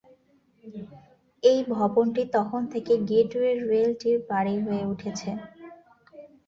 [1.43, 5.29] এই ভবনটি তখন থেকে গেটওয়ে রিয়েলটির বাড়ি হয়ে উঠেছে।